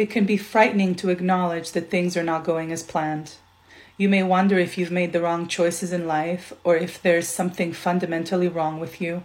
It 0.00 0.08
can 0.08 0.24
be 0.24 0.38
frightening 0.38 0.94
to 0.94 1.10
acknowledge 1.10 1.72
that 1.72 1.90
things 1.90 2.16
are 2.16 2.22
not 2.22 2.42
going 2.42 2.72
as 2.72 2.82
planned. 2.82 3.32
You 3.98 4.08
may 4.08 4.22
wonder 4.22 4.58
if 4.58 4.78
you've 4.78 4.90
made 4.90 5.12
the 5.12 5.20
wrong 5.20 5.46
choices 5.46 5.92
in 5.92 6.06
life 6.06 6.54
or 6.64 6.74
if 6.74 7.02
there's 7.02 7.28
something 7.28 7.74
fundamentally 7.74 8.48
wrong 8.48 8.80
with 8.80 9.02
you. 9.02 9.24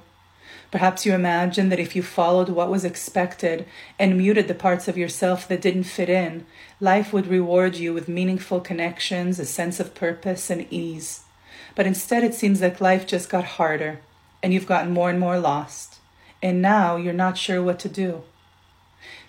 Perhaps 0.72 1.06
you 1.06 1.14
imagine 1.14 1.70
that 1.70 1.80
if 1.80 1.96
you 1.96 2.04
followed 2.04 2.50
what 2.50 2.70
was 2.70 2.84
expected 2.84 3.66
and 3.98 4.18
muted 4.18 4.50
the 4.50 4.54
parts 4.54 4.90
of 4.90 4.98
yourself 4.98 5.48
that 5.48 5.62
didn't 5.62 5.86
fit 5.86 6.10
in, 6.10 6.46
life 6.82 7.14
would 7.14 7.28
reward 7.28 7.78
you 7.78 7.94
with 7.94 8.10
meaningful 8.10 8.60
connections, 8.60 9.40
a 9.40 9.46
sense 9.46 9.80
of 9.80 9.96
purpose, 9.96 10.50
and 10.50 10.68
ease. 10.70 11.22
But 11.74 11.88
instead, 11.88 12.26
it 12.26 12.36
seems 12.36 12.60
like 12.60 12.82
life 12.82 13.08
just 13.08 13.30
got 13.30 13.46
harder, 13.46 14.02
and 14.44 14.54
you've 14.54 14.68
gotten 14.68 14.92
more 14.92 15.10
and 15.10 15.22
more 15.22 15.40
lost. 15.40 16.00
And 16.44 16.62
now 16.62 16.98
you're 16.98 17.14
not 17.14 17.38
sure 17.38 17.64
what 17.64 17.80
to 17.80 17.88
do. 17.88 18.24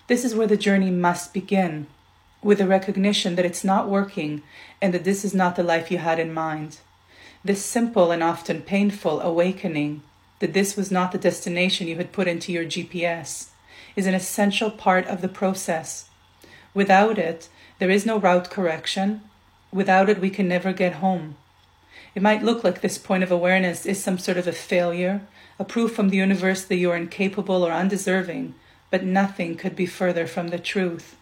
This 0.07 0.23
is 0.23 0.33
where 0.33 0.47
the 0.47 0.57
journey 0.57 0.89
must 0.89 1.33
begin, 1.33 1.87
with 2.41 2.59
the 2.59 2.67
recognition 2.67 3.35
that 3.35 3.45
it's 3.45 3.63
not 3.63 3.89
working 3.89 4.41
and 4.81 4.93
that 4.93 5.03
this 5.03 5.25
is 5.25 5.33
not 5.33 5.55
the 5.55 5.63
life 5.63 5.91
you 5.91 5.97
had 5.97 6.17
in 6.17 6.33
mind. 6.33 6.79
This 7.43 7.63
simple 7.63 8.11
and 8.11 8.23
often 8.23 8.61
painful 8.61 9.19
awakening 9.19 10.01
that 10.39 10.53
this 10.53 10.77
was 10.77 10.91
not 10.91 11.11
the 11.11 11.17
destination 11.17 11.87
you 11.87 11.97
had 11.97 12.13
put 12.13 12.27
into 12.27 12.53
your 12.53 12.63
GPS 12.63 13.49
is 13.97 14.05
an 14.05 14.13
essential 14.13 14.71
part 14.71 15.05
of 15.07 15.21
the 15.21 15.27
process. 15.27 16.09
Without 16.73 17.17
it, 17.17 17.49
there 17.79 17.89
is 17.89 18.05
no 18.05 18.17
route 18.17 18.49
correction. 18.49 19.21
Without 19.73 20.09
it, 20.09 20.21
we 20.21 20.29
can 20.29 20.47
never 20.47 20.71
get 20.71 20.93
home. 20.93 21.35
It 22.15 22.21
might 22.21 22.43
look 22.43 22.63
like 22.63 22.81
this 22.81 22.97
point 22.97 23.23
of 23.23 23.31
awareness 23.31 23.85
is 23.85 24.01
some 24.01 24.17
sort 24.17 24.37
of 24.37 24.47
a 24.47 24.51
failure, 24.53 25.21
a 25.59 25.65
proof 25.65 25.93
from 25.93 26.09
the 26.09 26.17
universe 26.17 26.63
that 26.63 26.77
you 26.77 26.91
are 26.91 26.97
incapable 26.97 27.63
or 27.63 27.71
undeserving, 27.71 28.55
but 28.89 29.03
nothing 29.03 29.55
could 29.55 29.75
be 29.75 29.85
further 29.85 30.27
from 30.27 30.49
the 30.49 30.59
truth. 30.59 31.15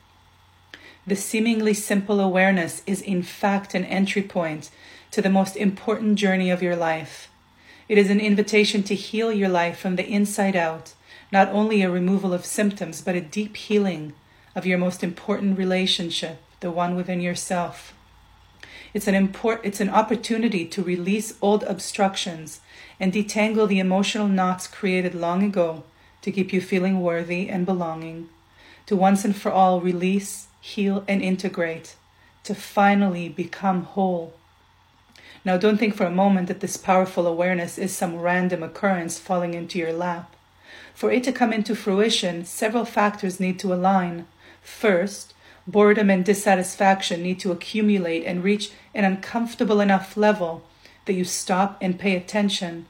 The 1.08 1.16
seemingly 1.16 1.74
simple 1.74 2.20
awareness 2.20 2.82
is, 2.86 3.02
in 3.02 3.24
fact, 3.24 3.76
an 3.76 3.86
entry 3.86 4.24
point 4.24 4.72
to 5.12 5.22
the 5.22 5.30
most 5.30 5.56
important 5.56 6.16
journey 6.16 6.50
of 6.50 6.64
your 6.64 6.76
life 6.76 7.30
it 7.88 8.00
is 8.00 8.10
an 8.10 8.20
invitation 8.20 8.82
to 8.84 8.96
heal 8.96 9.32
your 9.32 9.50
life 9.50 9.78
from 9.78 9.96
the 9.96 10.08
inside 10.08 10.56
out, 10.56 10.94
not 11.32 11.50
only 11.50 11.84
a 11.84 11.90
removal 11.90 12.34
of 12.34 12.46
symptoms, 12.46 13.02
but 13.02 13.16
a 13.16 13.22
deep 13.22 13.56
healing 13.56 14.14
of 14.56 14.66
your 14.66 14.80
most 14.80 15.04
important 15.04 15.58
relationship, 15.58 16.42
the 16.62 16.72
one 16.72 16.96
within 16.96 17.22
yourself. 17.22 17.94
It's 18.94 19.08
an, 19.08 19.14
import, 19.14 19.62
it's 19.64 19.82
an 19.82 19.90
opportunity 19.90 20.66
to 20.66 20.82
release 20.82 21.38
old 21.42 21.64
obstructions 21.64 22.62
and 23.00 23.14
detangle 23.14 23.68
the 23.68 23.80
emotional 23.80 24.28
knots 24.28 24.68
created 24.68 25.14
long 25.14 25.44
ago 25.44 25.84
to 26.26 26.32
keep 26.32 26.52
you 26.52 26.60
feeling 26.60 27.02
worthy 27.02 27.48
and 27.48 27.68
belonging, 27.68 28.28
to 28.88 28.96
once 28.96 29.24
and 29.24 29.36
for 29.36 29.52
all 29.52 29.80
release, 29.80 30.48
heal, 30.60 31.04
and 31.08 31.22
integrate, 31.22 31.96
to 32.44 32.56
finally 32.56 33.30
become 33.30 33.84
whole. 33.84 34.34
Now, 35.46 35.58
don't 35.58 35.78
think 35.78 35.94
for 35.94 36.08
a 36.08 36.22
moment 36.24 36.48
that 36.48 36.62
this 36.62 36.78
powerful 36.78 37.28
awareness 37.28 37.78
is 37.78 37.96
some 37.96 38.20
random 38.20 38.64
occurrence 38.64 39.20
falling 39.20 39.54
into 39.54 39.78
your 39.78 39.94
lap. 39.94 40.36
For 40.96 41.12
it 41.12 41.24
to 41.26 41.32
come 41.32 41.54
into 41.54 41.76
fruition, 41.76 42.44
several 42.44 42.86
factors 42.86 43.40
need 43.40 43.60
to 43.60 43.72
align. 43.72 44.26
First, 44.64 45.36
boredom 45.68 46.10
and 46.10 46.26
dissatisfaction 46.26 47.22
need 47.22 47.40
to 47.42 47.52
accumulate 47.52 48.26
and 48.26 48.44
reach 48.44 48.72
an 48.96 49.06
uncomfortable 49.06 49.80
enough 49.80 50.18
level 50.18 50.64
that 51.06 51.14
you 51.14 51.24
stop 51.24 51.78
and 51.80 52.00
pay 52.00 52.16
attention. 52.16 52.88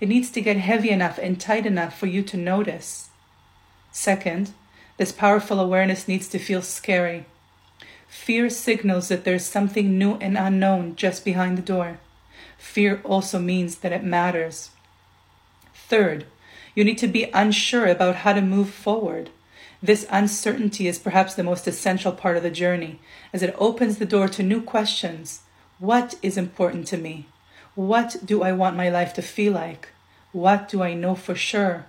It 0.00 0.08
needs 0.08 0.30
to 0.30 0.40
get 0.40 0.56
heavy 0.56 0.90
enough 0.90 1.18
and 1.18 1.40
tight 1.40 1.66
enough 1.66 1.98
for 1.98 2.06
you 2.06 2.22
to 2.22 2.36
notice. 2.36 3.10
Second, 3.92 4.52
this 4.96 5.12
powerful 5.12 5.60
awareness 5.60 6.08
needs 6.08 6.28
to 6.28 6.38
feel 6.38 6.62
scary. 6.62 7.26
Fear 8.08 8.50
signals 8.50 9.08
that 9.08 9.24
there's 9.24 9.44
something 9.44 9.98
new 9.98 10.14
and 10.14 10.38
unknown 10.38 10.96
just 10.96 11.24
behind 11.24 11.58
the 11.58 11.62
door. 11.62 11.98
Fear 12.58 13.00
also 13.04 13.38
means 13.38 13.78
that 13.78 13.92
it 13.92 14.04
matters. 14.04 14.70
Third, 15.74 16.26
you 16.74 16.84
need 16.84 16.98
to 16.98 17.08
be 17.08 17.30
unsure 17.32 17.86
about 17.86 18.16
how 18.16 18.32
to 18.32 18.40
move 18.40 18.70
forward. 18.70 19.30
This 19.82 20.06
uncertainty 20.10 20.88
is 20.88 20.98
perhaps 20.98 21.34
the 21.34 21.44
most 21.44 21.68
essential 21.68 22.12
part 22.12 22.36
of 22.36 22.42
the 22.42 22.50
journey, 22.50 22.98
as 23.32 23.42
it 23.42 23.54
opens 23.58 23.98
the 23.98 24.06
door 24.06 24.28
to 24.28 24.42
new 24.42 24.62
questions. 24.62 25.42
What 25.78 26.14
is 26.22 26.36
important 26.36 26.86
to 26.88 26.96
me? 26.96 27.28
What 27.76 28.16
do 28.24 28.42
I 28.42 28.52
want 28.52 28.74
my 28.74 28.88
life 28.88 29.12
to 29.14 29.22
feel 29.22 29.52
like? 29.52 29.90
What 30.32 30.66
do 30.66 30.82
I 30.82 30.94
know 30.94 31.14
for 31.14 31.34
sure? 31.34 31.84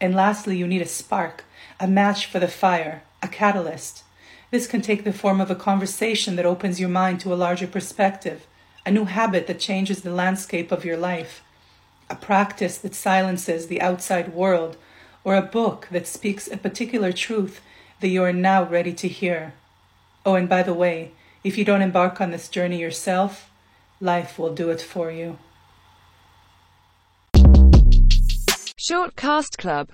And 0.00 0.16
lastly, 0.16 0.56
you 0.56 0.66
need 0.66 0.82
a 0.82 0.86
spark, 0.86 1.44
a 1.78 1.86
match 1.86 2.26
for 2.26 2.40
the 2.40 2.48
fire, 2.48 3.04
a 3.22 3.28
catalyst. 3.28 4.02
This 4.50 4.66
can 4.66 4.82
take 4.82 5.04
the 5.04 5.12
form 5.12 5.40
of 5.40 5.48
a 5.48 5.54
conversation 5.54 6.34
that 6.34 6.44
opens 6.44 6.80
your 6.80 6.88
mind 6.88 7.20
to 7.20 7.32
a 7.32 7.36
larger 7.38 7.68
perspective, 7.68 8.48
a 8.84 8.90
new 8.90 9.04
habit 9.04 9.46
that 9.46 9.60
changes 9.60 10.02
the 10.02 10.10
landscape 10.10 10.72
of 10.72 10.84
your 10.84 10.96
life, 10.96 11.40
a 12.10 12.16
practice 12.16 12.76
that 12.78 12.96
silences 12.96 13.68
the 13.68 13.80
outside 13.80 14.34
world, 14.34 14.76
or 15.22 15.36
a 15.36 15.40
book 15.40 15.86
that 15.92 16.08
speaks 16.08 16.48
a 16.48 16.56
particular 16.56 17.12
truth 17.12 17.60
that 18.00 18.08
you 18.08 18.24
are 18.24 18.32
now 18.32 18.64
ready 18.64 18.92
to 18.94 19.06
hear. 19.06 19.54
Oh, 20.24 20.34
and 20.34 20.48
by 20.48 20.64
the 20.64 20.74
way, 20.74 21.12
if 21.44 21.56
you 21.56 21.64
don't 21.64 21.80
embark 21.80 22.20
on 22.20 22.32
this 22.32 22.48
journey 22.48 22.80
yourself, 22.80 23.48
life 24.00 24.38
will 24.38 24.54
do 24.54 24.70
it 24.70 24.80
for 24.80 25.10
you. 25.10 25.38
Shortcast 28.78 29.56
Club 29.58 29.84